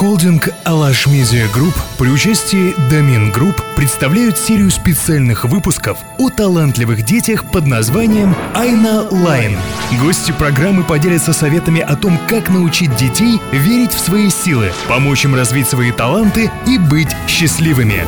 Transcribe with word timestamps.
Холдинг 0.00 0.48
«Alash 0.64 1.06
Media 1.06 1.46
Group» 1.52 1.74
при 1.98 2.08
участии 2.08 2.74
Domin 2.88 3.30
Group 3.30 3.62
представляют 3.76 4.38
серию 4.38 4.70
специальных 4.70 5.44
выпусков 5.44 5.98
о 6.16 6.30
талантливых 6.30 7.04
детях 7.04 7.44
под 7.50 7.66
названием 7.66 8.34
«Aina 8.54 9.06
Line». 9.10 9.58
Гости 10.02 10.32
программы 10.32 10.84
поделятся 10.84 11.34
советами 11.34 11.82
о 11.82 11.96
том, 11.96 12.18
как 12.28 12.48
научить 12.48 12.96
детей 12.96 13.42
верить 13.52 13.92
в 13.92 14.00
свои 14.00 14.30
силы, 14.30 14.72
помочь 14.88 15.26
им 15.26 15.34
развить 15.34 15.68
свои 15.68 15.92
таланты 15.92 16.50
и 16.66 16.78
быть 16.78 17.14
счастливыми. 17.28 18.06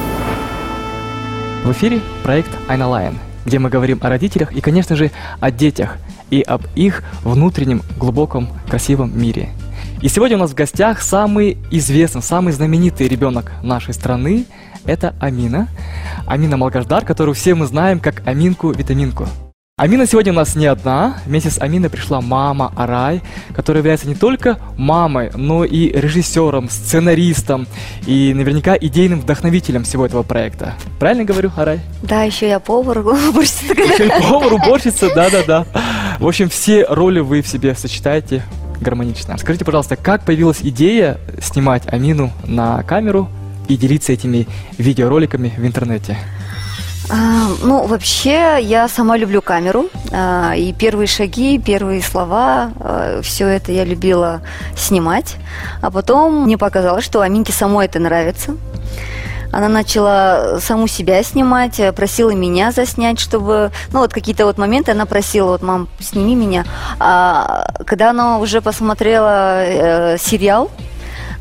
В 1.62 1.72
эфире 1.72 2.00
проект 2.22 2.56
«Aina 2.68 2.88
Line», 2.88 3.18
где 3.44 3.58
мы 3.58 3.68
говорим 3.68 3.98
о 4.00 4.08
родителях 4.08 4.50
и, 4.52 4.62
конечно 4.62 4.96
же, 4.96 5.10
о 5.40 5.50
детях 5.50 5.98
и 6.30 6.40
об 6.40 6.62
их 6.74 7.02
внутреннем, 7.22 7.82
глубоком, 7.98 8.48
красивом 8.66 9.12
мире– 9.20 9.50
и 10.02 10.08
сегодня 10.08 10.36
у 10.36 10.40
нас 10.40 10.50
в 10.50 10.54
гостях 10.54 11.00
самый 11.00 11.58
известный, 11.70 12.22
самый 12.22 12.52
знаменитый 12.52 13.06
ребенок 13.06 13.52
нашей 13.62 13.94
страны– 13.94 14.46
это 14.84 15.14
Амина. 15.20 15.68
Амина 16.26 16.56
Малгаждар, 16.56 17.04
которую 17.04 17.36
все 17.36 17.54
мы 17.54 17.66
знаем 17.66 18.00
как 18.00 18.26
Аминку-витаминку. 18.26 19.28
Амина 19.78 20.06
сегодня 20.06 20.32
у 20.32 20.34
нас 20.36 20.56
не 20.56 20.66
одна. 20.66 21.18
Вместе 21.24 21.50
с 21.50 21.60
Аминой 21.60 21.88
пришла 21.88 22.20
мама 22.20 22.72
Арай, 22.76 23.22
которая 23.54 23.80
является 23.80 24.08
не 24.08 24.16
только 24.16 24.58
мамой, 24.76 25.30
но 25.36 25.64
и 25.64 25.92
режиссером, 25.92 26.68
сценаристом 26.68 27.68
и 28.04 28.34
наверняка 28.34 28.76
идейным 28.76 29.20
вдохновителем 29.20 29.84
всего 29.84 30.04
этого 30.04 30.24
проекта. 30.24 30.74
Правильно 30.98 31.24
говорю, 31.24 31.52
Арай? 31.56 31.80
Да, 32.02 32.24
еще 32.24 32.48
я 32.48 32.58
повар, 32.58 32.98
уборщица. 33.28 33.72
Еще 33.72 34.08
и 34.08 34.20
повар, 34.20 34.52
уборщица, 34.52 35.14
да-да-да. 35.14 35.64
В 36.18 36.26
общем, 36.26 36.48
все 36.48 36.84
роли 36.88 37.20
вы 37.20 37.40
в 37.40 37.46
себе 37.46 37.76
сочетаете 37.76 38.42
гармонично. 38.82 39.38
Скажите, 39.38 39.64
пожалуйста, 39.64 39.96
как 39.96 40.24
появилась 40.24 40.58
идея 40.62 41.18
снимать 41.40 41.82
Амину 41.86 42.30
на 42.44 42.82
камеру 42.82 43.28
и 43.68 43.76
делиться 43.76 44.12
этими 44.12 44.46
видеороликами 44.78 45.52
в 45.56 45.66
интернете? 45.66 46.18
А, 47.10 47.48
ну, 47.62 47.86
вообще, 47.86 48.58
я 48.62 48.88
сама 48.88 49.16
люблю 49.16 49.42
камеру. 49.42 49.88
А, 50.12 50.54
и 50.56 50.72
первые 50.72 51.06
шаги, 51.06 51.58
первые 51.58 52.00
слова, 52.02 52.72
а, 52.80 53.20
все 53.22 53.48
это 53.48 53.72
я 53.72 53.84
любила 53.84 54.42
снимать. 54.76 55.36
А 55.80 55.90
потом 55.90 56.44
мне 56.44 56.56
показалось, 56.56 57.04
что 57.04 57.20
Аминке 57.20 57.52
самой 57.52 57.86
это 57.86 57.98
нравится. 57.98 58.56
Она 59.52 59.68
начала 59.68 60.58
саму 60.60 60.88
себя 60.88 61.22
снимать, 61.22 61.78
э, 61.78 61.92
просила 61.92 62.30
меня 62.30 62.72
заснять, 62.72 63.20
чтобы... 63.20 63.70
Ну, 63.92 64.00
вот 64.00 64.12
какие-то 64.12 64.46
вот 64.46 64.58
моменты 64.58 64.92
она 64.92 65.06
просила, 65.06 65.52
вот, 65.52 65.62
мам, 65.62 65.88
сними 66.00 66.34
меня. 66.34 66.64
А 66.98 67.66
когда 67.86 68.10
она 68.10 68.38
уже 68.38 68.60
посмотрела 68.60 69.64
э, 69.64 70.18
сериал, 70.18 70.70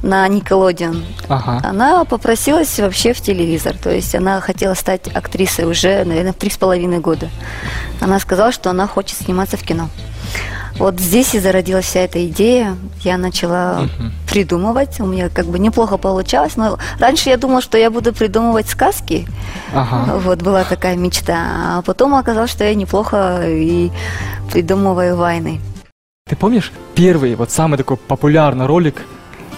на 0.01 0.27
Никелодион. 0.27 1.03
Ага. 1.29 1.61
Она 1.63 2.03
попросилась 2.05 2.79
вообще 2.79 3.13
в 3.13 3.21
телевизор. 3.21 3.75
То 3.77 3.91
есть 3.91 4.15
она 4.15 4.41
хотела 4.41 4.73
стать 4.73 5.07
актрисой 5.13 5.65
уже, 5.65 6.03
наверное, 6.03 6.33
в 6.33 6.37
три 6.37 6.49
с 6.49 6.57
половиной 6.57 6.99
года. 6.99 7.29
Она 7.99 8.19
сказала, 8.19 8.51
что 8.51 8.69
она 8.69 8.87
хочет 8.87 9.17
сниматься 9.19 9.57
в 9.57 9.61
кино. 9.61 9.89
Вот 10.77 10.99
здесь 10.99 11.35
и 11.35 11.39
зародилась 11.39 11.85
вся 11.85 12.01
эта 12.01 12.25
идея. 12.27 12.75
Я 13.01 13.17
начала 13.17 13.81
uh-huh. 13.81 14.11
придумывать. 14.27 14.99
У 14.99 15.05
меня 15.05 15.29
как 15.29 15.45
бы 15.45 15.59
неплохо 15.59 15.97
получалось. 15.97 16.55
Но 16.55 16.79
раньше 16.99 17.29
я 17.29 17.37
думала, 17.37 17.61
что 17.61 17.77
я 17.77 17.91
буду 17.91 18.13
придумывать 18.13 18.67
сказки. 18.67 19.27
Ага. 19.73 20.17
Вот 20.17 20.41
была 20.41 20.63
такая 20.63 20.95
мечта. 20.95 21.77
А 21.77 21.81
потом 21.83 22.15
оказалось, 22.15 22.51
что 22.51 22.63
я 22.63 22.73
неплохо 22.73 23.43
и 23.45 23.91
придумываю 24.51 25.15
войны. 25.15 25.59
Ты 26.27 26.35
помнишь 26.35 26.71
первый, 26.95 27.35
вот 27.35 27.51
самый 27.51 27.77
такой 27.77 27.97
популярный 27.97 28.65
ролик, 28.65 29.03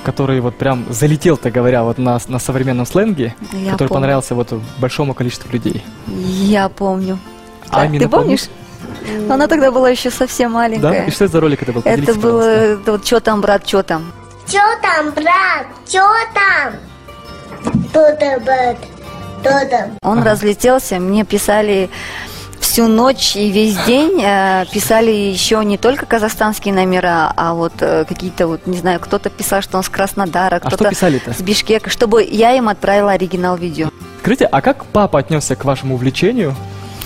который 0.04 0.42
вот 0.42 0.58
прям 0.58 0.86
залетел, 0.90 1.38
так 1.38 1.54
говоря, 1.54 1.84
вот 1.84 1.98
на, 1.98 2.20
на 2.28 2.40
современном 2.40 2.86
сленге, 2.86 3.36
я 3.54 3.72
который 3.72 3.90
помню. 3.90 4.02
понравился 4.02 4.36
вот 4.36 4.54
большому 4.80 5.14
количеству 5.14 5.52
людей? 5.52 5.84
Я 6.08 6.70
помню. 6.70 7.20
А, 7.70 7.88
Ты 7.88 8.08
помнишь? 8.08 8.10
помнишь? 8.10 8.50
Но 9.28 9.34
она 9.36 9.48
тогда 9.48 9.72
была 9.72 9.90
еще 9.90 10.10
совсем 10.10 10.52
маленькая. 10.52 10.82
Да? 10.82 11.06
И 11.06 11.12
что 11.12 11.26
это 11.26 11.34
за 11.34 11.40
ролик 11.42 11.62
это 11.62 11.74
был? 11.74 11.82
Поделитесь, 11.82 12.10
это 12.10 12.20
было, 12.20 12.42
это 12.42 12.92
вот 12.94 13.04
«Чё 13.04 13.20
там, 13.20 13.42
брат, 13.42 13.66
чё 13.66 13.84
там?» 13.84 14.12
Чё 14.48 14.60
там, 14.82 15.12
брат, 15.12 15.68
чё 15.88 16.06
там? 16.34 16.74
Что 17.90 18.16
там, 18.16 18.44
брат, 18.44 18.78
там? 19.70 19.98
Он 20.02 20.20
ага. 20.20 20.32
разлетелся, 20.32 21.00
мне 21.00 21.24
писали 21.24 21.90
всю 22.60 22.88
ночь 22.88 23.36
и 23.36 23.52
весь 23.52 23.78
день 23.86 24.22
э, 24.24 24.66
писали 24.72 25.12
еще 25.12 25.64
не 25.64 25.78
только 25.78 26.06
казахстанские 26.06 26.74
номера, 26.74 27.32
а 27.36 27.54
вот 27.54 27.74
э, 27.82 28.06
какие-то 28.08 28.48
вот, 28.48 28.66
не 28.66 28.78
знаю, 28.78 29.00
кто-то 29.00 29.30
писал, 29.30 29.62
что 29.62 29.78
он 29.78 29.84
с 29.84 29.90
Краснодара, 29.90 30.56
а 30.56 30.60
кто-то 30.60 30.92
с 30.94 31.42
Бишкека, 31.42 31.90
чтобы 31.90 32.24
я 32.24 32.54
им 32.54 32.70
отправила 32.70 33.12
оригинал 33.12 33.58
видео. 33.58 33.90
Скажите, 34.22 34.46
а 34.46 34.62
как 34.62 34.86
папа 34.86 35.20
отнесся 35.20 35.56
к 35.56 35.66
вашему 35.66 35.96
увлечению? 35.96 36.56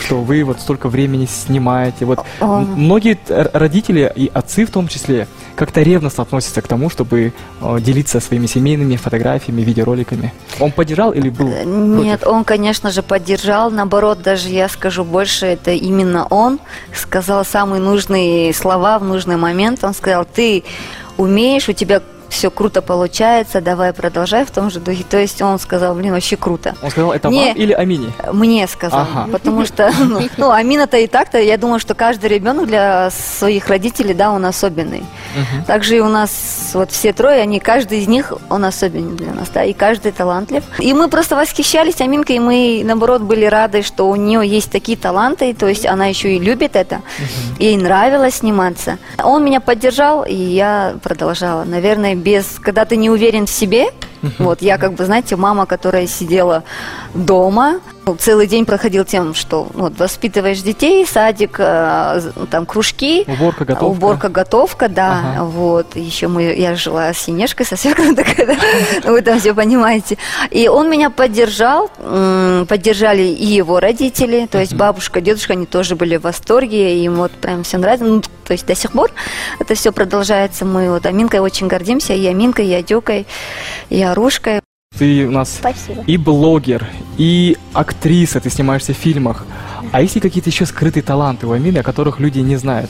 Что 0.07 0.21
вы 0.21 0.43
вот 0.45 0.61
столько 0.61 0.87
времени 0.87 1.25
снимаете. 1.25 2.05
Вот 2.05 2.19
О. 2.39 2.59
многие 2.59 3.17
родители 3.53 4.11
и 4.15 4.31
отцы 4.33 4.65
в 4.65 4.71
том 4.71 4.87
числе 4.87 5.27
как-то 5.55 5.81
ревностно 5.81 6.23
относятся 6.23 6.61
к 6.61 6.67
тому, 6.67 6.89
чтобы 6.89 7.33
э, 7.61 7.77
делиться 7.81 8.21
своими 8.21 8.45
семейными 8.45 8.95
фотографиями, 8.95 9.61
видеороликами. 9.61 10.33
Он 10.61 10.71
поддержал 10.71 11.11
или 11.11 11.29
был? 11.29 11.49
Э, 11.49 11.65
нет, 11.65 12.21
против? 12.21 12.35
он, 12.35 12.43
конечно 12.45 12.91
же, 12.91 13.03
поддержал. 13.03 13.69
Наоборот, 13.69 14.21
даже 14.21 14.47
я 14.47 14.69
скажу 14.69 15.03
больше, 15.03 15.45
это 15.45 15.71
именно 15.71 16.25
он 16.29 16.59
сказал 16.93 17.43
самые 17.43 17.81
нужные 17.81 18.53
слова 18.53 18.99
в 18.99 19.03
нужный 19.03 19.35
момент. 19.35 19.83
Он 19.83 19.93
сказал, 19.93 20.25
ты 20.25 20.63
умеешь, 21.17 21.67
у 21.67 21.73
тебя 21.73 22.01
все 22.29 22.51
круто 22.51 22.81
получается, 22.81 23.61
давай 23.61 23.93
продолжай 23.93 24.45
в 24.45 24.51
том 24.51 24.69
же 24.69 24.79
духе. 24.79 25.03
То 25.09 25.17
есть 25.17 25.41
он 25.41 25.59
сказал, 25.59 25.95
блин, 25.95 26.13
вообще 26.13 26.35
круто. 26.35 26.75
Он 26.81 26.89
сказал, 26.89 27.11
это 27.11 27.29
Мне, 27.29 27.47
вам 27.47 27.57
или 27.57 27.73
Амине? 27.73 28.11
Мне 28.31 28.67
сказал, 28.67 29.01
ага. 29.01 29.31
потому 29.31 29.65
что, 29.65 29.91
ну, 29.99 30.21
ну 30.37 30.51
Амина-то 30.51 30.97
и 30.97 31.07
так-то, 31.07 31.39
я 31.39 31.57
думаю, 31.57 31.79
что 31.79 31.93
каждый 31.93 32.29
ребенок 32.29 32.67
для 32.67 33.09
своих 33.11 33.67
родителей, 33.67 34.13
да, 34.13 34.31
он 34.31 34.45
особенный. 34.45 34.99
Угу. 34.99 35.65
Также 35.65 35.97
и 35.97 35.99
у 35.99 36.09
нас 36.09 36.71
вот 36.73 36.91
все 36.91 37.13
трое, 37.13 37.41
они, 37.41 37.59
каждый 37.59 37.99
из 37.99 38.07
них, 38.07 38.33
он 38.49 38.65
особенный 38.65 39.15
для 39.15 39.33
нас, 39.33 39.49
да, 39.49 39.63
и 39.63 39.73
каждый 39.73 40.11
талантлив. 40.11 40.63
И 40.79 40.93
мы 40.93 41.07
просто 41.07 41.35
восхищались 41.35 42.01
Аминкой, 42.01 42.37
и 42.37 42.39
мы, 42.39 42.81
наоборот, 42.83 43.21
были 43.21 43.45
рады, 43.45 43.81
что 43.81 44.09
у 44.09 44.15
нее 44.15 44.47
есть 44.47 44.71
такие 44.71 44.97
таланты, 44.97 45.53
то 45.53 45.67
есть 45.67 45.85
она 45.85 46.07
еще 46.07 46.35
и 46.35 46.39
любит 46.39 46.75
это, 46.75 46.95
угу. 46.95 47.63
ей 47.63 47.77
нравилось 47.77 48.35
сниматься. 48.35 48.97
Он 49.23 49.43
меня 49.43 49.59
поддержал, 49.59 50.23
и 50.23 50.35
я 50.35 50.95
продолжала. 51.01 51.63
Наверное, 51.63 52.16
без, 52.21 52.59
когда 52.61 52.85
ты 52.85 52.97
не 52.97 53.09
уверен 53.09 53.45
в 53.45 53.49
себе, 53.49 53.87
вот 54.39 54.61
я 54.61 54.77
как 54.77 54.93
бы, 54.93 55.05
знаете, 55.05 55.35
мама, 55.35 55.65
которая 55.65 56.07
сидела 56.07 56.63
дома, 57.13 57.79
целый 58.15 58.47
день 58.47 58.65
проходил 58.65 59.05
тем, 59.05 59.33
что 59.33 59.67
вот, 59.73 59.97
воспитываешь 59.97 60.61
детей, 60.61 61.05
садик, 61.05 61.55
э, 61.59 62.21
там 62.49 62.65
кружки, 62.65 63.25
уборка, 63.27 63.65
готовка, 63.65 63.85
уборка, 63.85 64.29
готовка, 64.29 64.89
да, 64.89 65.33
ага. 65.35 65.43
вот. 65.43 65.95
Еще 65.95 66.27
мы, 66.27 66.55
я 66.55 66.75
жила 66.75 67.13
с 67.13 67.19
Синешкой, 67.19 67.65
со 67.65 67.75
свекром, 67.75 68.15
вы 69.03 69.21
там 69.21 69.39
все 69.39 69.53
понимаете. 69.53 70.17
И 70.51 70.67
он 70.67 70.89
меня 70.89 71.09
поддержал, 71.09 71.89
поддержали 72.67 73.23
и 73.23 73.45
его 73.45 73.79
родители, 73.79 74.47
то 74.49 74.59
есть 74.59 74.73
бабушка, 74.73 75.21
дедушка, 75.21 75.53
они 75.53 75.65
тоже 75.65 75.95
были 75.95 76.17
в 76.17 76.21
восторге, 76.21 77.03
им 77.03 77.15
вот 77.15 77.31
прям 77.31 77.63
все 77.63 77.77
нравится, 77.77 78.05
ну, 78.05 78.21
то 78.21 78.53
есть 78.53 78.65
до 78.65 78.75
сих 78.75 78.91
пор 78.91 79.11
это 79.59 79.75
все 79.75 79.91
продолжается. 79.91 80.65
Мы 80.65 80.89
вот 80.89 81.05
Аминкой 81.05 81.39
очень 81.41 81.67
гордимся, 81.67 82.13
и 82.13 82.25
Аминкой, 82.25 82.67
и 82.67 82.73
Адюкой, 82.73 83.27
и 83.89 84.01
Арушкой. 84.01 84.61
Ты 84.97 85.27
у 85.27 85.31
нас 85.31 85.55
Спасибо. 85.59 86.03
и 86.07 86.17
блогер, 86.17 86.87
и 87.17 87.57
актриса, 87.73 88.39
ты 88.39 88.49
снимаешься 88.49 88.93
в 88.93 88.97
фильмах. 88.97 89.45
А 89.91 90.01
есть 90.01 90.15
ли 90.15 90.21
какие-то 90.21 90.49
еще 90.49 90.65
скрытые 90.65 91.03
таланты 91.03 91.47
у 91.47 91.51
Амины, 91.51 91.77
о 91.77 91.83
которых 91.83 92.19
люди 92.19 92.39
не 92.39 92.57
знают? 92.57 92.89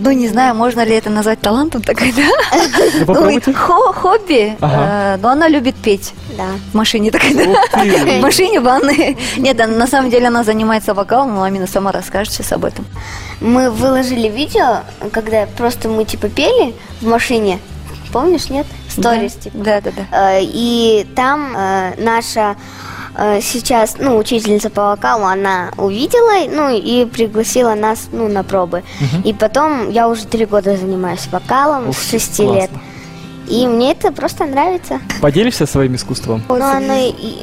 Ну, 0.00 0.12
не 0.12 0.28
знаю, 0.28 0.54
можно 0.54 0.84
ли 0.84 0.94
это 0.94 1.10
назвать 1.10 1.40
талантом 1.40 1.82
такой, 1.82 2.12
да? 2.12 2.22
Ну, 3.06 3.30
ну 3.30 3.52
хо 3.52 3.92
хобби. 3.92 4.56
Ага. 4.60 5.16
Э, 5.16 5.16
но 5.20 5.30
она 5.30 5.48
любит 5.48 5.74
петь. 5.74 6.14
Да. 6.36 6.46
В 6.70 6.74
машине 6.74 7.10
такая, 7.10 7.34
да? 7.34 7.44
В 7.74 8.20
машине, 8.20 8.60
в 8.60 8.62
ванной. 8.62 9.18
Нет, 9.36 9.56
на 9.56 9.86
самом 9.88 10.10
деле 10.10 10.28
она 10.28 10.44
занимается 10.44 10.94
вокалом, 10.94 11.34
но 11.34 11.42
Амина 11.42 11.66
сама 11.66 11.90
расскажет 11.90 12.32
сейчас 12.32 12.52
об 12.52 12.64
этом. 12.64 12.84
Мы 13.40 13.70
выложили 13.70 14.28
видео, 14.28 14.82
когда 15.10 15.46
просто 15.46 15.88
мы 15.88 16.04
типа 16.04 16.28
пели 16.28 16.74
в 17.00 17.08
машине. 17.08 17.58
Помнишь, 18.12 18.50
нет? 18.50 18.66
Сторис, 18.98 19.34
да. 19.34 19.40
типа. 19.40 19.58
Да, 19.58 19.80
да, 19.80 19.90
да. 20.10 20.38
И 20.40 21.06
там 21.14 21.54
э, 21.56 21.94
наша 21.98 22.56
э, 23.14 23.40
сейчас, 23.40 23.96
ну, 23.98 24.16
учительница 24.16 24.70
по 24.70 24.88
вокалу, 24.90 25.24
она 25.24 25.70
увидела, 25.76 26.48
ну, 26.50 26.68
и 26.70 27.04
пригласила 27.06 27.74
нас, 27.74 28.08
ну, 28.12 28.28
на 28.28 28.44
пробы. 28.44 28.82
Угу. 29.00 29.28
И 29.28 29.32
потом 29.32 29.90
я 29.90 30.08
уже 30.08 30.26
три 30.26 30.46
года 30.46 30.76
занимаюсь 30.76 31.28
вокалом, 31.30 31.88
Ух, 31.88 31.96
с 31.96 32.10
шести 32.10 32.42
лет. 32.42 32.70
И 33.48 33.66
мне 33.66 33.92
это 33.92 34.12
просто 34.12 34.44
нравится. 34.44 35.00
Поделишься 35.22 35.66
своим 35.66 35.94
искусством? 35.94 36.42
Ну, 36.48 36.56
она, 36.56 36.98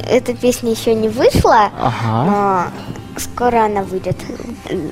эта 0.08 0.36
песня 0.36 0.72
еще 0.72 0.94
не 0.94 1.10
вышла, 1.10 1.72
ага. 1.82 2.24
но 2.26 3.20
скоро 3.20 3.66
она 3.66 3.82
выйдет. 3.82 4.18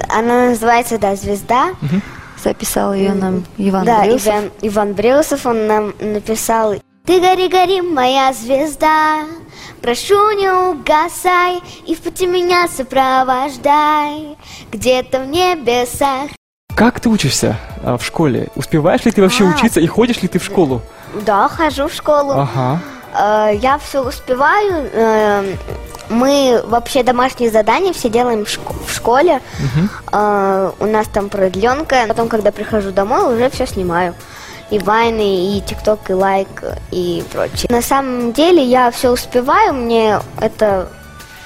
Она 0.09 0.49
называется, 0.49 0.97
да, 0.97 1.15
«Звезда». 1.15 1.71
Угу. 1.81 2.01
Записал 2.43 2.93
ее 2.93 3.13
нам 3.13 3.45
Иван 3.57 3.85
да, 3.85 4.01
Брюсов. 4.03 4.27
Иван, 4.27 4.51
Иван 4.61 4.93
Брюсов, 4.93 5.45
он 5.45 5.67
нам 5.67 5.93
написал 5.99 6.75
Ты 7.05 7.19
гори, 7.21 7.47
гори, 7.47 7.81
моя 7.81 8.33
звезда, 8.33 9.21
прошу 9.81 10.31
не 10.31 10.49
угасай, 10.49 11.61
и 11.85 11.95
в 11.95 11.99
пути 11.99 12.27
меня 12.27 12.67
сопровождай, 12.67 14.37
где-то 14.71 15.19
в 15.21 15.27
небесах. 15.27 16.29
Как 16.75 16.99
ты 16.99 17.09
учишься 17.09 17.55
а, 17.83 17.97
в 17.97 18.03
школе? 18.05 18.49
Успеваешь 18.55 19.05
ли 19.05 19.11
ты 19.11 19.21
вообще 19.21 19.45
А. 19.45 19.49
учиться 19.55 19.79
и 19.79 19.87
ходишь 19.87 20.21
ли 20.21 20.27
ты 20.27 20.39
в 20.39 20.43
школу? 20.43 20.81
Да, 21.25 21.47
хожу 21.47 21.87
в 21.87 21.93
школу. 21.93 22.31
Ага. 22.31 22.79
Э, 23.15 23.55
Я 23.55 23.77
все 23.77 24.01
успеваю. 24.03 24.89
э, 24.91 25.55
Мы 26.09 26.61
вообще 26.65 27.03
домашние 27.03 27.49
задания 27.51 27.93
все 27.93 28.09
делаем 28.09 28.45
в 28.45 28.47
шко- 28.49 28.75
в 28.87 28.93
школе. 28.93 29.41
Э, 30.11 30.71
У 30.79 30.85
нас 30.85 31.07
там 31.07 31.29
продленка. 31.29 32.05
Потом, 32.07 32.27
когда 32.27 32.51
прихожу 32.51 32.91
домой, 32.91 33.33
уже 33.35 33.49
все 33.49 33.65
снимаю. 33.65 34.13
И 34.69 34.79
вайны, 34.79 35.57
и 35.57 35.61
тикток, 35.61 36.09
и 36.09 36.13
лайк, 36.13 36.47
и 36.91 37.23
прочее. 37.31 37.67
На 37.69 37.81
самом 37.81 38.33
деле 38.33 38.63
я 38.63 38.89
все 38.91 39.11
успеваю. 39.11 39.73
Мне 39.73 40.19
это, 40.39 40.89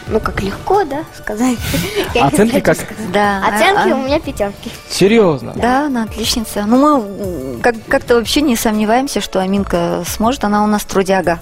ну, 0.07 0.19
как 0.21 0.42
легко, 0.42 0.83
да, 0.86 1.00
сказать. 1.18 1.57
Я 2.13 2.21
не 2.24 2.27
Оценки 2.30 2.59
как? 2.62 2.75
сказать. 2.77 3.12
Да. 3.12 3.39
Оценки 3.45 3.92
а- 3.92 3.95
у 3.95 3.98
меня 4.06 4.19
пятерки. 4.19 4.71
Серьезно? 4.89 5.54
Да, 5.56 5.88
она 5.88 6.04
отличница. 6.04 6.63
Ну, 6.65 7.01
мы 7.01 7.59
как-то 7.89 8.15
вообще 8.15 8.42
не 8.42 8.56
сомневаемся, 8.56 9.19
что 9.19 9.39
Аминка 9.42 10.04
сможет. 10.07 10.44
Она 10.45 10.63
у 10.63 10.68
нас 10.68 10.83
трудяга. 10.86 11.39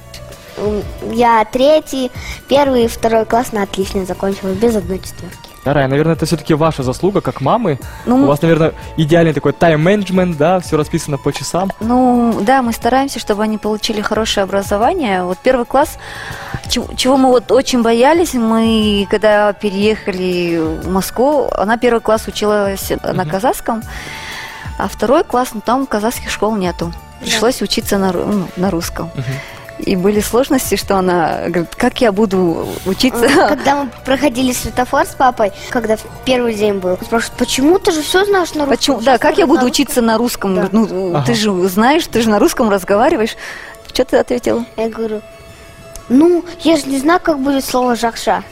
Я 1.12 1.46
третий, 1.46 2.12
первый 2.48 2.86
и 2.86 2.88
второй 2.88 3.26
класс 3.26 3.52
на 3.52 3.64
отлично 3.64 4.06
закончила, 4.06 4.50
без 4.50 4.76
одной 4.76 5.00
четверки. 5.00 5.56
Рая, 5.66 5.88
наверное, 5.88 6.14
это 6.14 6.28
все-таки 6.28 6.54
ваша 6.54 6.84
заслуга, 6.84 7.22
как 7.22 7.42
мамы. 7.42 7.80
Ну, 8.06 8.24
У 8.24 8.26
вас, 8.28 8.40
наверное, 8.44 8.74
идеальный 8.98 9.34
такой 9.34 9.52
тайм-менеджмент, 9.52 10.38
да, 10.38 10.60
все 10.60 10.78
расписано 10.78 11.18
по 11.18 11.34
часам. 11.34 11.72
Ну, 11.80 12.38
да, 12.42 12.62
мы 12.62 12.72
стараемся, 12.72 13.20
чтобы 13.20 13.42
они 13.42 13.58
получили 13.58 14.02
хорошее 14.02 14.44
образование. 14.44 15.24
Вот 15.24 15.40
первый 15.40 15.66
класс, 15.66 15.98
чего, 16.70 16.88
чего 16.96 17.18
мы 17.18 17.30
вот 17.30 17.52
очень 17.52 17.82
боялись, 17.82 18.36
мы 18.36 19.08
когда 19.10 19.54
переехали 19.54 20.62
в 20.84 20.88
Москву, 20.88 21.50
она 21.52 21.78
первый 21.78 22.00
класс 22.00 22.28
училась 22.28 22.92
на 23.02 23.26
казахском, 23.26 23.82
а 24.78 24.88
второй 24.88 25.24
класс, 25.24 25.50
ну 25.54 25.62
там 25.66 25.88
казахских 25.88 26.30
школ 26.30 26.56
нету. 26.56 26.94
Пришлось 27.22 27.62
учиться 27.64 27.98
на, 27.98 28.12
ну, 28.12 28.48
на 28.56 28.70
русском. 28.70 29.10
И 29.80 29.96
были 29.96 30.22
сложности, 30.22 30.76
что 30.78 30.98
она 30.98 31.44
говорит, 31.48 31.76
как 31.76 32.00
я 32.00 32.12
буду 32.12 32.68
учиться? 32.86 33.28
Когда 33.28 33.84
мы 33.84 33.90
проходили 34.06 34.54
светофор 34.54 35.06
с 35.06 35.10
папой, 35.16 35.52
когда 35.70 35.98
в 35.98 36.02
первый 36.24 36.54
день 36.54 36.76
был, 36.76 36.98
спрашивают, 37.04 37.38
почему 37.38 37.78
ты 37.78 37.92
же 37.92 38.02
все 38.02 38.24
знаешь 38.24 38.54
на 38.54 38.62
русском? 38.66 38.78
Почему? 38.78 39.02
Да, 39.02 39.18
как 39.18 39.38
я 39.38 39.46
буду 39.46 39.62
русском». 39.62 39.72
учиться 39.72 40.02
на 40.02 40.18
русском? 40.18 40.56
Да. 40.56 40.70
Ну, 40.72 41.16
Ага. 41.16 41.26
ты 41.26 41.34
же 41.34 41.52
знаешь, 41.68 42.08
ты 42.08 42.22
же 42.22 42.30
на 42.30 42.40
русском 42.40 42.70
разговариваешь. 42.70 43.36
Что 43.88 44.06
ты 44.06 44.18
ответила? 44.18 44.66
Я 44.78 44.90
говорю, 44.90 45.22
ну, 46.08 46.46
я 46.62 46.78
же 46.78 46.86
не 46.88 46.98
знаю, 46.98 47.20
как 47.22 47.40
будет 47.40 47.66
слово 47.66 47.96
«жакша». 47.96 48.44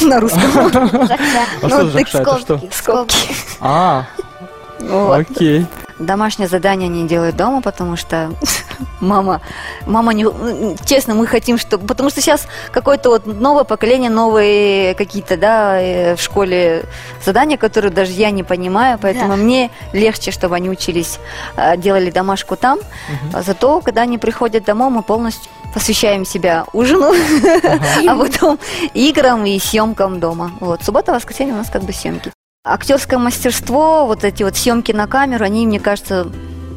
На 0.00 0.18
русском. 0.18 0.40
«Жакша». 0.72 1.18
А 1.62 1.68
Ну, 1.68 1.68
что 1.68 1.90
жакша? 1.90 2.18
Это 2.18 2.38
что? 2.38 2.60
Скобки. 2.72 3.34
А, 3.60 4.06
окей. 5.12 5.66
Домашнее 5.98 6.48
задание 6.48 6.88
они 6.88 7.06
делают 7.06 7.36
дома, 7.36 7.62
потому 7.62 7.96
что 7.96 8.32
мама, 9.00 9.40
мама 9.86 10.12
не, 10.12 10.24
честно, 10.84 11.14
мы 11.14 11.26
хотим, 11.26 11.56
чтобы, 11.58 11.86
потому 11.86 12.10
что 12.10 12.20
сейчас 12.20 12.46
какое-то 12.72 13.10
вот 13.10 13.26
новое 13.26 13.64
поколение, 13.64 14.10
новые 14.10 14.94
какие-то, 14.94 15.36
да, 15.36 15.80
э, 15.80 16.16
в 16.16 16.20
школе 16.20 16.84
задания, 17.24 17.56
которые 17.56 17.92
даже 17.92 18.12
я 18.12 18.30
не 18.30 18.42
понимаю, 18.42 18.98
поэтому 19.00 19.30
Да. 19.30 19.36
мне 19.36 19.70
легче, 19.92 20.30
чтобы 20.30 20.56
они 20.56 20.68
учились, 20.70 21.18
э, 21.56 21.76
делали 21.76 22.10
домашку 22.10 22.56
там. 22.56 22.78
А 23.32 23.42
зато, 23.42 23.80
когда 23.80 24.02
они 24.02 24.18
приходят 24.18 24.64
домой, 24.64 24.90
мы 24.90 25.02
полностью 25.02 25.50
посвящаем 25.72 26.24
себя 26.24 26.64
ужину, 26.72 27.12
а 28.08 28.16
потом 28.16 28.58
играм 28.94 29.44
и 29.46 29.58
съемкам 29.58 30.20
дома. 30.20 30.52
Вот, 30.60 30.82
суббота, 30.84 31.12
воскресенье 31.12 31.54
у 31.54 31.56
нас 31.56 31.68
как 31.70 31.82
бы 31.82 31.92
съемки. 31.92 32.30
Актерское 32.66 33.18
мастерство, 33.18 34.06
вот 34.06 34.24
эти 34.24 34.42
вот 34.42 34.56
съемки 34.56 34.90
на 34.90 35.06
камеру, 35.06 35.44
они, 35.44 35.66
мне 35.66 35.78
кажется, 35.78 36.28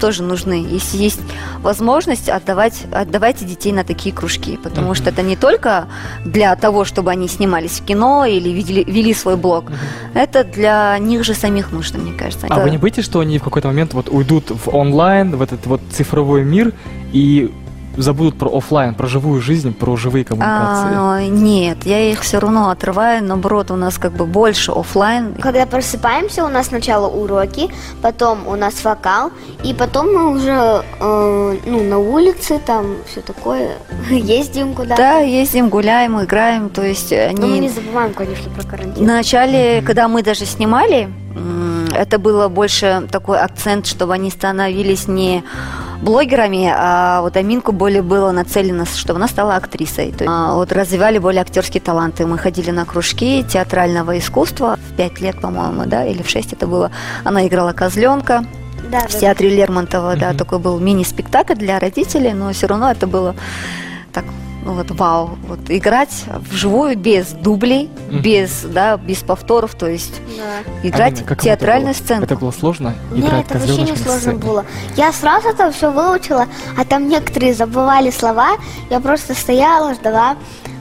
тоже 0.02 0.22
нужны. 0.22 0.68
Если 0.70 0.98
есть 0.98 1.22
возможность, 1.60 2.28
отдавать, 2.28 2.84
отдавайте 2.92 3.46
детей 3.46 3.72
на 3.72 3.86
такие 3.86 4.14
кружки, 4.14 4.60
потому 4.62 4.94
что 4.96 5.12
это 5.12 5.22
не 5.22 5.38
только 5.38 5.88
для 6.26 6.54
того, 6.58 6.84
чтобы 6.84 7.12
они 7.12 7.30
снимались 7.30 7.80
в 7.80 7.86
кино 7.86 8.26
или 8.26 8.50
вели, 8.50 8.84
вели 8.84 9.14
свой 9.14 9.38
блог, 9.38 9.72
это 10.14 10.44
для 10.44 10.98
них 11.00 11.24
же 11.24 11.34
самих 11.34 11.72
нужно, 11.72 12.00
мне 12.00 12.12
кажется. 12.12 12.48
А 12.50 12.56
Это- 12.56 12.64
вы 12.64 12.70
не 12.70 12.78
боитесь, 12.78 13.06
что 13.06 13.22
они 13.22 13.40
в 13.40 13.44
какой-то 13.44 13.70
момент 13.70 13.94
вот 13.94 14.10
уйдут 14.10 14.50
в 14.50 14.68
онлайн, 14.76 15.38
в 15.38 15.42
этот 15.42 15.66
вот 15.68 15.80
цифровой 15.90 16.44
мир 16.44 16.74
и 17.14 17.50
забудут 17.98 18.38
про 18.38 18.50
оффлайн, 18.56 18.96
про 18.96 19.08
живую 19.08 19.42
жизнь, 19.42 19.74
про 19.74 19.96
живые 19.98 20.24
коммуникации? 20.24 20.96
А, 20.96 21.26
нет, 21.28 21.86
я 21.86 22.12
их 22.12 22.22
все 22.22 22.40
равно 22.40 22.70
отрываю, 22.70 23.24
наоборот, 23.24 23.72
у 23.72 23.76
нас 23.76 23.98
как 23.98 24.14
бы 24.14 24.26
больше 24.26 24.72
оффлайн. 24.72 25.36
Когда 25.36 25.66
просыпаемся, 25.66 26.46
у 26.46 26.50
нас 26.50 26.68
сначала 26.68 27.08
уроки, 27.08 27.70
потом 28.02 28.48
у 28.48 28.56
нас 28.56 28.84
вокал, 28.84 29.32
и 29.64 29.74
потом 29.74 30.14
мы 30.14 30.32
уже 30.32 30.84
э, 31.00 31.58
ну, 31.66 31.84
на 31.84 31.98
улице, 31.98 32.60
там 32.66 32.96
все 33.12 33.22
такое, 33.22 33.78
ездим 34.10 34.74
куда-то. 34.74 35.02
Да, 35.02 35.20
ездим, 35.20 35.70
гуляем, 35.70 36.22
играем, 36.22 36.70
то 36.70 36.86
есть 36.86 37.12
Но 37.12 37.48
мы 37.48 37.54
не 37.54 37.58
они... 37.60 37.70
забываем, 37.70 38.14
конечно, 38.14 38.52
про 38.52 38.64
карантин. 38.64 39.04
В 39.04 39.08
начале, 39.08 39.82
когда 39.82 40.08
мы 40.08 40.24
даже 40.24 40.46
снимали, 40.46 41.10
это 41.94 42.20
было 42.20 42.48
больше 42.48 43.08
такой 43.12 43.40
акцент, 43.40 43.86
чтобы 43.86 44.14
они 44.14 44.30
становились 44.30 45.08
не 45.08 45.44
блогерами, 46.02 46.72
а 46.76 47.22
вот 47.22 47.36
Аминку 47.38 47.72
более 47.72 48.02
было 48.02 48.32
нацелено, 48.32 48.86
чтобы 48.86 49.18
она 49.18 49.28
стала 49.28 49.56
актрисой. 49.56 50.12
То 50.12 50.24
есть, 50.24 50.28
а, 50.28 50.54
вот 50.56 50.72
развивали 50.72 51.18
более 51.18 51.42
актерские 51.42 51.82
таланты. 51.82 52.26
Мы 52.26 52.38
ходили 52.38 52.72
на 52.72 52.86
кружки 52.86 53.44
театрального 53.44 54.18
искусства 54.18 54.78
в 54.78 54.96
пять 54.96 55.20
лет, 55.22 55.40
по-моему, 55.42 55.84
да, 55.86 56.06
или 56.06 56.22
в 56.22 56.30
шесть 56.30 56.54
это 56.54 56.68
было. 56.68 56.92
Она 57.24 57.48
играла 57.48 57.74
козленка 57.74 58.46
Да, 58.92 59.00
в 59.08 59.12
да, 59.14 59.20
театре 59.20 59.50
Лермонтова, 59.50 60.16
да, 60.16 60.30
Мгм. 60.30 60.38
такой 60.38 60.60
был 60.60 60.80
мини-спектакль 60.80 61.56
для 61.56 61.80
родителей, 61.80 62.34
но 62.34 62.52
все 62.54 62.68
равно 62.68 62.92
это 62.92 63.08
было 63.08 63.36
так, 64.14 64.24
ну 64.68 64.74
вот 64.74 64.92
вау, 64.92 65.38
вот 65.48 65.60
играть 65.70 66.26
вживую 66.52 66.98
без 66.98 67.28
дублей, 67.28 67.90
Мгм. 68.10 68.22
без, 68.22 68.64
да, 68.64 68.98
без 68.98 69.20
повторов, 69.20 69.76
то 69.76 69.88
есть 69.88 70.20
да. 70.38 70.88
играть 70.90 71.22
Алина, 71.22 71.36
театральную 71.38 71.92
это 71.92 72.04
сцену. 72.04 72.24
Это 72.26 72.36
было 72.36 72.52
сложно? 72.52 72.94
Нет, 73.12 73.26
играть 73.26 73.46
это 73.50 73.60
вообще 73.60 73.82
не 73.84 73.96
сложно 73.96 74.20
сцене? 74.20 74.36
было. 74.38 74.66
Я 74.98 75.14
сразу 75.14 75.48
это 75.48 75.72
все 75.72 75.90
выучила, 75.90 76.48
а 76.78 76.84
там 76.84 77.08
некоторые 77.08 77.54
забывали 77.54 78.12
слова. 78.12 78.58
Я 78.90 79.00
просто 79.00 79.34
стояла, 79.36 79.94
ждала. 79.94 80.36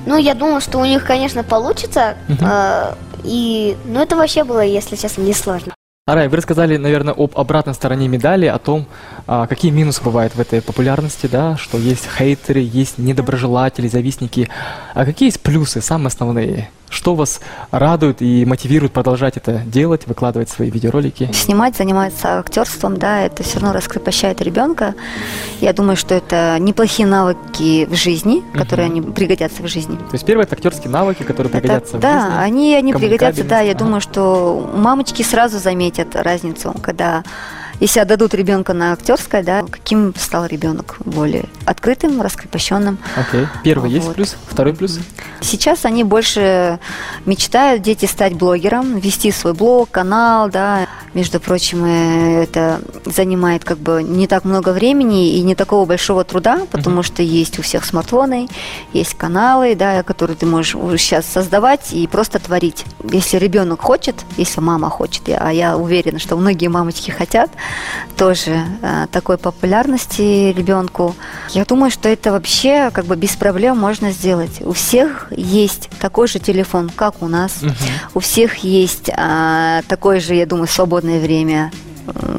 Ну, 0.05 0.17
я 0.17 0.35
думала, 0.35 0.61
что 0.61 0.79
у 0.79 0.85
них, 0.85 1.07
конечно, 1.07 1.45
получится. 1.45 2.17
Мгм. 2.27 2.39
э, 2.43 2.95
и, 3.23 3.77
ну, 3.85 4.01
это 4.01 4.17
вообще 4.17 4.43
было, 4.43 4.65
если 4.65 4.97
честно, 4.97 5.23
не 5.23 5.33
сложно. 5.33 5.76
Арай, 6.09 6.29
вы 6.29 6.37
рассказали, 6.37 6.77
наверное, 6.77 7.15
об 7.15 7.37
обратной 7.37 7.75
стороне 7.75 8.07
медали, 8.07 8.47
о 8.47 8.61
том, 8.61 8.87
а, 9.27 9.49
какие 9.49 9.73
минусы 9.73 10.05
бывают 10.05 10.37
в 10.37 10.41
этой 10.41 10.63
популярности, 10.63 11.27
да, 11.27 11.57
что 11.57 11.79
есть 11.79 12.09
хейтеры, 12.17 12.61
есть 12.61 12.99
недоброжелатели, 12.99 13.89
завистники. 13.89 14.49
А 14.95 15.05
какие 15.05 15.27
есть 15.27 15.41
плюсы, 15.41 15.81
самые 15.81 16.07
основные? 16.07 16.71
Что 16.89 17.15
вас 17.15 17.41
радует 17.73 18.23
и 18.23 18.45
мотивирует 18.45 18.93
продолжать 18.93 19.37
это 19.37 19.59
делать, 19.67 20.07
выкладывать 20.07 20.49
свои 20.49 20.71
видеоролики? 20.71 21.31
Снимать, 21.33 21.77
заниматься 21.77 22.39
актерством, 22.39 22.97
да, 22.97 23.23
это 23.23 23.43
все 23.43 23.59
равно 23.59 23.75
раскрепощает 23.77 24.41
ребенка. 24.41 24.95
Я 25.61 25.73
думаю, 25.73 25.97
что 25.97 26.15
это 26.15 26.57
неплохие 26.61 27.09
навыки 27.09 27.87
в 27.87 27.95
жизни, 27.95 28.43
которые 28.55 28.87
они 28.87 29.03
пригодятся 29.03 29.63
в 29.63 29.69
жизни. 29.69 29.97
То 29.97 30.15
есть 30.15 30.25
первое 30.25 30.45
это 30.45 30.55
актерские 30.55 30.91
навыки, 30.91 31.23
которые 31.23 31.51
Это- 31.51 31.61
пригодятся 31.61 31.97
в 31.97 32.01
да, 32.01 32.21
жизни. 32.23 32.39
они, 32.39 32.75
они 32.75 32.93
пригодятся, 32.93 33.43
да. 33.45 33.61
Я 33.61 33.75
коммуникабельность, 33.75 33.79
думаю, 33.79 34.01
что 34.01 34.71
мамочки 34.77 35.23
сразу 35.23 35.59
заметят 35.59 36.15
разницу, 36.15 36.75
когда 36.83 37.25
если 37.81 38.01
отдадут 38.01 38.35
ребенка 38.35 38.73
на 38.73 38.93
актерское, 38.93 39.43
да, 39.43 39.65
каким 39.71 40.15
стал 40.17 40.47
ребенок 40.47 40.97
более 41.05 41.47
открытым, 41.65 42.23
раскрепощенным. 42.23 42.99
Окей. 43.17 43.47
Первый 43.65 43.91
есть 43.91 44.07
Вот. 44.07 44.17
плюс, 44.17 44.37
второй 44.47 44.75
плюс. 44.75 44.99
Сейчас 45.41 45.85
они 45.85 46.05
больше 46.05 46.79
мечтают, 47.27 47.83
дети, 47.83 48.07
стать 48.07 48.35
блогером, 48.35 48.99
вести 48.99 49.31
свой 49.31 49.53
блог, 49.53 49.91
канал, 49.91 50.49
да. 50.49 50.87
Между 51.15 51.41
прочим, 51.41 51.85
э, 51.85 52.43
это 52.45 52.81
занимает 53.05 53.65
как 53.65 53.79
бы 53.79 54.03
не 54.03 54.27
так 54.27 54.45
много 54.45 54.71
времени 54.71 55.35
и 55.35 55.43
не 55.43 55.55
такого 55.55 55.87
большого 55.87 56.25
труда, 56.25 56.61
потому 56.71 57.03
что 57.03 57.23
есть 57.23 57.59
у 57.59 57.63
всех 57.63 57.85
смартфоны, 57.85 58.49
есть 58.93 59.15
каналы, 59.15 59.75
да, 59.75 60.03
которые 60.03 60.37
ты 60.37 60.47
можешь 60.47 60.77
сейчас 61.01 61.27
создавать 61.27 61.93
и 61.93 62.07
просто 62.07 62.39
творить. 62.39 62.85
Если 63.05 63.37
ребенок 63.39 63.83
хочет, 63.83 64.17
если 64.37 64.61
мама 64.61 64.91
хочет, 64.91 65.23
а 65.29 65.51
я 65.53 65.77
уверена, 65.77 66.19
что 66.19 66.37
многие 66.37 66.69
мамочки 66.69 67.11
хотят 67.11 67.51
тоже 68.17 68.65
э, 68.83 69.07
такой 69.11 69.39
популярности 69.39 70.53
ребенку. 70.53 71.15
Я 71.51 71.65
думаю, 71.65 71.91
что 71.91 72.09
это 72.09 72.33
вообще 72.33 72.91
как 72.93 73.05
бы 73.05 73.17
без 73.17 73.37
проблем 73.37 73.79
можно 73.79 74.11
сделать. 74.11 74.61
У 74.61 74.73
всех 74.73 75.27
есть 75.31 75.91
такой 76.01 76.29
же 76.29 76.39
телефон, 76.39 76.91
как 76.95 77.23
у 77.23 77.29
нас. 77.29 77.61
У 78.15 78.21
всех 78.21 78.57
есть 78.59 79.11
а, 79.17 79.83
такое 79.89 80.21
же, 80.21 80.35
я 80.35 80.47
думаю, 80.47 80.67
свободное 80.67 81.21
время 81.21 81.71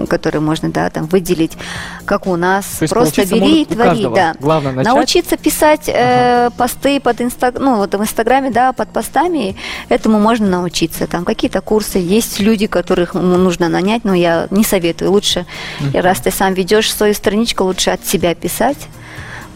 которые 0.10 0.42
можно, 0.42 0.70
да, 0.70 0.90
там 0.90 1.06
выделить, 1.06 1.58
как 2.06 2.28
у 2.28 2.36
нас. 2.36 2.66
То 2.66 2.84
есть 2.84 2.94
Просто 2.94 3.26
бери 3.26 3.62
и 3.62 3.64
у 3.64 3.66
твори, 3.66 4.08
да. 4.14 4.36
Главное 4.40 4.74
начать. 4.74 4.94
Научиться 4.94 5.38
писать 5.38 5.88
э, 5.88 6.50
посты 6.58 7.00
под 7.00 7.22
инста... 7.22 7.54
ну, 7.58 7.78
вот 7.78 7.94
в 7.94 8.02
Инстаграме, 8.02 8.52
да, 8.52 8.74
под 8.74 8.90
постами, 8.90 9.56
этому 9.90 10.20
можно 10.20 10.48
научиться. 10.48 11.08
Там 11.08 11.26
какие-то 11.26 11.62
курсы, 11.62 11.98
есть 11.98 12.40
люди, 12.40 12.68
которых 12.68 13.14
нужно 13.14 13.70
нанять, 13.70 14.04
но 14.04 14.14
я 14.14 14.48
не 14.52 14.64
советую. 14.64 15.12
Лучше, 15.12 15.46
и 15.94 15.98
раз 15.98 16.20
ты 16.20 16.32
сам 16.32 16.54
ведешь 16.54 16.94
свою 16.94 17.14
страничку, 17.14 17.64
лучше 17.64 17.92
от 17.92 18.06
себя 18.06 18.36
писать, 18.36 18.78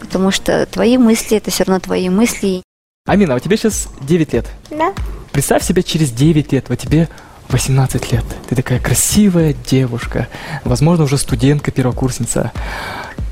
потому 0.00 0.30
что 0.30 0.66
твои 0.66 0.98
мысли, 0.98 1.36
это 1.36 1.50
все 1.50 1.64
равно 1.64 1.80
твои 1.80 2.08
мысли. 2.08 2.62
Амина, 3.06 3.34
а 3.34 3.40
тебе 3.40 3.56
сейчас 3.56 3.88
9 4.00 4.32
лет. 4.32 4.46
Да. 4.70 4.92
Представь 5.32 5.64
себя 5.64 5.82
через 5.82 6.10
9 6.10 6.52
лет, 6.52 6.68
вот 6.68 6.78
тебе 6.78 7.08
18 7.48 8.12
лет. 8.12 8.24
Ты 8.48 8.56
такая 8.56 8.80
красивая 8.80 9.52
девушка, 9.52 10.28
возможно, 10.64 11.04
уже 11.04 11.18
студентка, 11.18 11.70
первокурсница. 11.70 12.52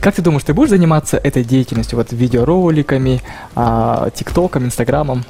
Как 0.01 0.15
ты 0.15 0.23
думаешь, 0.23 0.45
ты 0.45 0.55
будешь 0.55 0.71
заниматься 0.71 1.19
этой 1.19 1.45
деятельностью, 1.45 1.99
вот 1.99 2.13
видеороликами, 2.13 3.21
а, 3.55 4.09
тиктоком, 4.11 4.65
инстаграмом? 4.65 5.25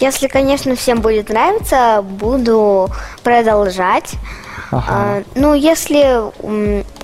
Если, 0.00 0.26
конечно, 0.26 0.74
всем 0.74 1.00
будет 1.00 1.28
нравиться, 1.28 2.02
буду 2.02 2.90
продолжать. 3.22 4.14
Ага. 4.70 4.84
А, 4.88 5.22
ну, 5.34 5.54
если 5.54 6.22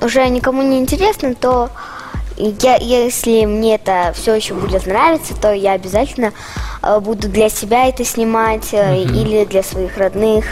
уже 0.04 0.28
никому 0.28 0.62
не 0.62 0.78
интересно, 0.78 1.34
то 1.34 1.70
я, 2.36 2.76
если 2.76 3.44
мне 3.44 3.74
это 3.74 4.12
все 4.14 4.34
еще 4.34 4.54
будет 4.54 4.86
нравиться, 4.86 5.34
то 5.40 5.52
я 5.52 5.72
обязательно 5.72 6.32
э, 6.82 6.98
буду 7.00 7.28
для 7.28 7.48
себя 7.48 7.88
это 7.88 8.04
снимать 8.04 8.72
э, 8.72 9.02
или 9.02 9.44
для 9.44 9.62
своих 9.62 9.96
родных. 9.96 10.44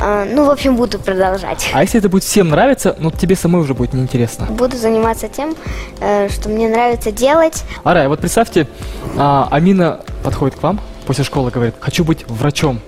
А, 0.00 0.24
ну, 0.24 0.44
в 0.44 0.50
общем, 0.50 0.76
буду 0.76 0.98
продолжать. 0.98 1.68
А 1.72 1.82
если 1.82 1.98
это 1.98 2.08
будет 2.08 2.24
всем 2.24 2.48
нравиться, 2.50 2.96
ну 2.98 3.10
тебе 3.10 3.34
самой 3.36 3.62
уже 3.62 3.74
будет 3.74 3.94
неинтересно. 3.94 4.46
Буду 4.46 4.76
заниматься 4.76 5.28
тем, 5.28 5.54
э, 6.00 6.28
что 6.28 6.48
мне 6.48 6.68
нравится 6.68 7.10
делать. 7.10 7.64
Арай, 7.84 8.08
вот 8.08 8.20
представьте, 8.20 8.68
а, 9.16 9.48
Амина 9.50 10.00
подходит 10.22 10.56
к 10.58 10.62
вам 10.62 10.80
после 11.06 11.24
школы, 11.24 11.50
говорит, 11.50 11.74
хочу 11.80 12.04
быть 12.04 12.28
врачом, 12.28 12.80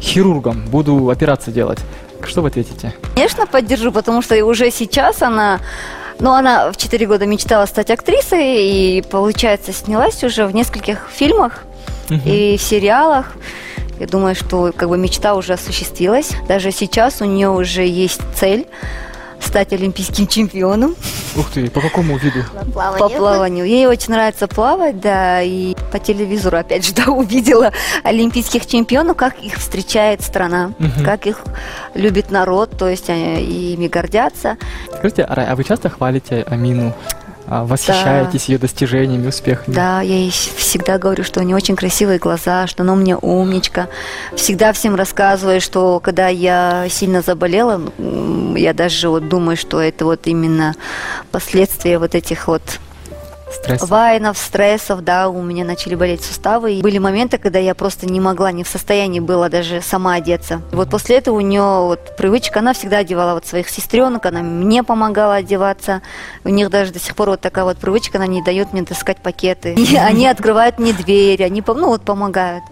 хирургом, 0.00 0.64
буду 0.66 1.10
операции 1.10 1.50
делать. 1.50 1.78
Что 2.24 2.42
вы 2.42 2.48
ответите? 2.48 2.94
Конечно, 3.14 3.46
поддержу, 3.46 3.90
потому 3.90 4.22
что 4.22 4.34
и 4.36 4.42
уже 4.42 4.70
сейчас 4.70 5.22
она, 5.22 5.58
ну, 6.20 6.30
она 6.32 6.70
в 6.70 6.76
4 6.76 7.06
года 7.06 7.26
мечтала 7.26 7.66
стать 7.66 7.90
актрисой 7.90 8.62
и, 8.62 9.02
получается, 9.02 9.72
снялась 9.72 10.22
уже 10.22 10.46
в 10.46 10.54
нескольких 10.54 11.08
фильмах 11.12 11.64
и 12.10 12.56
в 12.58 12.62
сериалах. 12.62 13.32
Я 13.98 14.06
думаю, 14.06 14.34
что 14.34 14.72
как 14.76 14.88
бы 14.88 14.98
мечта 14.98 15.34
уже 15.34 15.52
осуществилась. 15.54 16.30
Даже 16.48 16.70
сейчас 16.72 17.20
у 17.20 17.24
нее 17.24 17.50
уже 17.50 17.86
есть 17.86 18.20
цель 18.34 18.66
стать 19.40 19.72
олимпийским 19.72 20.28
чемпионом 20.28 20.94
Ух 21.36 21.50
ты, 21.52 21.68
по 21.68 21.80
какому 21.80 22.16
виду? 22.16 22.44
Плавание. 22.72 22.98
по 22.98 23.08
плаванию. 23.08 23.64
Ей 23.66 23.86
очень 23.86 24.12
нравится 24.12 24.46
плавать, 24.46 25.00
да, 25.00 25.42
и 25.42 25.74
по 25.90 25.98
телевизору, 25.98 26.58
опять 26.58 26.86
же, 26.86 26.92
да, 26.96 27.10
увидела 27.10 27.72
олимпийских 28.04 28.66
чемпионов, 28.66 29.16
как 29.16 29.38
их 29.40 29.56
встречает 29.56 30.22
страна, 30.22 30.72
Мгм. 30.78 31.04
как 31.04 31.26
их 31.26 31.42
любит 31.94 32.30
народ, 32.30 32.70
то 32.78 32.88
есть 32.88 33.10
они 33.10 33.42
ими 33.74 33.88
гордятся. 33.88 34.58
Скажите, 34.96 35.24
Арай, 35.24 35.46
а 35.48 35.56
вы 35.56 35.64
часто 35.64 35.88
хвалите 35.90 36.44
Амину? 36.48 36.94
А, 37.46 37.64
Восхищаетесь 37.64 38.48
ее 38.48 38.58
достижениями, 38.58 39.26
успехами? 39.26 39.74
Да, 39.74 40.00
я 40.00 40.16
ей 40.16 40.30
всегда 40.30 40.98
говорю, 40.98 41.24
что 41.24 41.40
у 41.40 41.42
нее 41.42 41.56
очень 41.56 41.76
красивые 41.76 42.18
глаза, 42.18 42.66
что 42.66 42.82
она 42.82 42.92
у 42.92 42.96
меня 42.96 43.18
умничка. 43.18 43.88
Всегда 44.36 44.72
всем 44.72 44.94
рассказываю, 44.94 45.60
что 45.60 46.00
когда 46.00 46.28
я 46.28 46.86
сильно 46.88 47.22
заболела, 47.22 47.80
я 48.56 48.74
даже 48.74 49.08
вот 49.08 49.28
думаю, 49.28 49.56
что 49.56 49.80
это 49.80 50.04
вот 50.04 50.26
именно 50.26 50.74
последствия 51.30 51.98
вот 51.98 52.14
этих 52.14 52.48
вот 52.48 52.62
Стресс. 53.52 53.82
вайнов, 53.82 54.38
стрессов, 54.38 55.02
да, 55.02 55.28
у 55.28 55.42
меня 55.42 55.64
начали 55.64 55.94
болеть 55.94 56.24
суставы. 56.24 56.74
И 56.74 56.82
были 56.82 56.98
моменты, 56.98 57.38
когда 57.38 57.58
я 57.58 57.74
просто 57.74 58.06
не 58.06 58.20
могла, 58.20 58.52
не 58.52 58.64
в 58.64 58.68
состоянии 58.68 59.20
была 59.20 59.48
даже 59.48 59.80
сама 59.80 60.14
одеться. 60.14 60.62
Вот 60.72 60.90
после 60.90 61.16
этого 61.16 61.36
у 61.36 61.40
нее 61.40 61.62
вот 61.62 62.16
привычка, 62.16 62.60
она 62.60 62.72
всегда 62.72 62.98
одевала 62.98 63.34
вот 63.34 63.46
своих 63.46 63.68
сестренок, 63.68 64.26
она 64.26 64.42
мне 64.42 64.82
помогала 64.82 65.36
одеваться. 65.36 66.02
У 66.44 66.48
них 66.48 66.70
даже 66.70 66.92
до 66.92 66.98
сих 66.98 67.14
пор 67.14 67.30
вот 67.30 67.40
такая 67.40 67.64
вот 67.64 67.78
привычка, 67.78 68.18
она 68.18 68.26
не 68.26 68.42
дает 68.42 68.72
мне 68.72 68.84
таскать 68.84 69.18
пакеты. 69.18 69.74
И 69.76 69.96
они 69.96 70.26
открывают 70.26 70.78
мне 70.78 70.92
дверь, 70.92 71.44
они, 71.44 71.62
ну 71.66 71.88
вот, 71.88 72.02
помогают. 72.02 72.64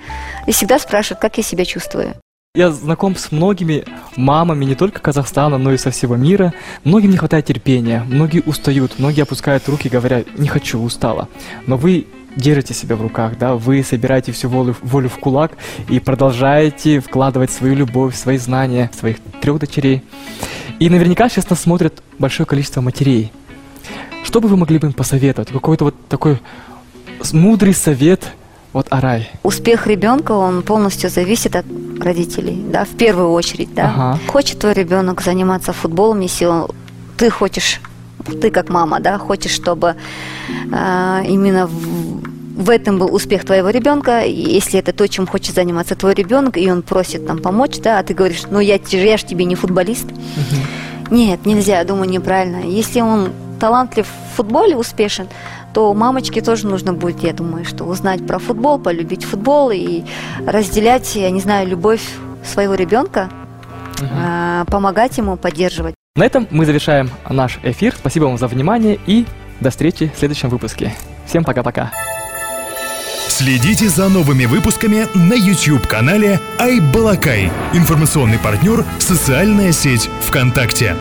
И 0.47 0.53
всегда 0.53 0.79
спрашивают, 0.79 1.21
как 1.21 1.37
я 1.37 1.43
себя 1.43 1.65
чувствую. 1.65 2.15
Я 2.57 2.73
знаком 2.73 3.14
с 3.14 3.30
многими 3.30 3.85
мамами 4.16 4.64
не 4.64 4.75
только 4.75 5.00
Казахстана, 5.00 5.57
но 5.57 5.73
и 5.73 5.76
со 5.76 5.92
всего 5.92 6.16
мира. 6.16 6.52
Многим 6.83 7.11
не 7.11 7.16
хватает 7.16 7.47
терпения, 7.47 8.02
многие 8.09 8.40
устают, 8.40 8.99
многие 8.99 9.23
опускают 9.23 9.69
руки, 9.69 9.88
говоря, 9.88 10.25
не 10.37 10.49
хочу, 10.49 10.83
устала. 10.83 11.28
Но 11.69 11.76
вы 11.76 12.09
держите 12.35 12.75
себя 12.75 12.97
в 12.97 13.02
руках, 13.02 13.38
да, 13.38 13.54
вы 13.54 13.85
собираете 13.85 14.33
всю 14.33 14.49
волю, 14.49 14.75
волю 14.83 15.09
в 15.09 15.19
кулак 15.19 15.52
и 15.88 16.00
продолжаете 16.00 16.99
вкладывать 16.99 17.52
свою 17.52 17.76
любовь, 17.76 18.16
свои 18.16 18.37
знания, 18.37 18.90
своих 18.99 19.19
трех 19.40 19.61
дочерей. 19.61 20.02
И 20.80 20.90
наверняка 20.90 21.28
сейчас 21.28 21.49
нас 21.49 21.61
смотрят 21.61 22.02
большое 22.19 22.49
количество 22.49 22.80
матерей. 22.80 23.30
Что 24.25 24.40
бы 24.40 24.49
вы 24.49 24.57
могли 24.57 24.78
бы 24.78 24.88
им 24.88 24.92
посоветовать? 24.92 25.50
Какой-то 25.50 25.85
вот 25.85 25.95
такой 26.09 26.40
мудрый 27.33 27.75
совет 27.75 28.33
от 28.73 28.87
Арай. 28.91 29.31
Успех 29.43 29.87
ребенка, 29.87 30.33
он 30.33 30.62
полностью 30.62 31.11
зависит 31.11 31.57
от 31.57 31.65
родителей, 32.00 32.62
да, 32.73 32.85
в 32.85 32.97
первую 32.97 33.33
очередь, 33.33 33.75
да. 33.75 33.85
Ага. 33.85 34.19
Хочет 34.29 34.59
твой 34.59 34.73
ребенок 34.75 35.23
заниматься 35.23 35.73
футболом, 35.73 36.21
если 36.21 36.47
он- 36.47 36.69
ты 37.17 37.31
хочешь, 37.31 37.81
ты 38.41 38.50
как 38.50 38.69
мама, 38.69 39.00
да, 39.00 39.19
хочешь, 39.19 39.53
чтобы 39.53 39.95
а, 40.73 41.23
именно 41.27 41.67
в, 41.67 42.62
в 42.62 42.71
этом 42.71 42.99
был 42.99 43.15
успех 43.15 43.45
твоего 43.45 43.71
ребенка, 43.71 44.25
если 44.25 44.79
это 44.79 44.93
то, 44.93 45.07
чем 45.09 45.27
хочет 45.27 45.55
заниматься 45.55 45.95
твой 45.97 46.15
ребенок, 46.15 46.57
и 46.57 46.71
он 46.71 46.83
просит 46.83 47.27
там 47.27 47.39
помочь, 47.39 47.79
да, 47.79 47.99
а 47.99 48.03
ты 48.03 48.15
говоришь, 48.15 48.43
ну 48.50 48.61
я, 48.61 48.79
я 48.91 49.17
же 49.17 49.25
тебе 49.25 49.45
не 49.45 49.55
футболист. 49.57 50.07
Нет, 51.11 51.45
нельзя, 51.45 51.79
я 51.79 51.85
думаю, 51.85 52.09
неправильно. 52.09 52.62
Если 52.65 53.00
он 53.00 53.31
талантлив 53.61 54.07
в 54.07 54.37
футболе, 54.37 54.76
успешен, 54.76 55.29
то 55.73 55.95
мамочке 55.95 56.40
тоже 56.40 56.67
нужно 56.67 56.93
будет, 56.93 57.23
я 57.23 57.33
думаю, 57.33 57.64
что 57.64 57.85
узнать 57.85 58.26
про 58.26 58.38
футбол, 58.38 58.79
полюбить 58.79 59.25
футбол 59.25 59.71
и 59.71 60.02
разделять, 60.45 61.14
я 61.14 61.31
не 61.31 61.40
знаю, 61.40 61.69
любовь 61.69 62.02
своего 62.45 62.75
ребенка, 62.75 63.29
а, 64.19 64.64
помогать 64.64 65.17
ему, 65.19 65.37
поддерживать. 65.37 65.95
На 66.17 66.25
этом 66.25 66.49
мы 66.50 66.67
завершаем 66.67 67.11
наш 67.29 67.61
эфир. 67.62 67.95
Спасибо 67.97 68.25
вам 68.25 68.38
за 68.38 68.49
внимание 68.49 68.99
и 69.07 69.26
до 69.61 69.71
встречи 69.71 70.11
в 70.14 70.19
следующем 70.19 70.49
выпуске. 70.49 70.93
Всем 71.26 71.45
пока-пока. 71.45 71.93
Следите 73.29 73.88
за 73.88 74.09
новыми 74.09 74.45
выпусками 74.45 75.07
на 75.14 75.35
YouTube-канале 75.35 76.40
Айбалакай. 76.59 77.50
Информационный 77.73 78.38
партнер– 78.38 78.85
социальная 78.99 79.73
сеть 79.73 80.11
ВКонтакте. 80.26 80.97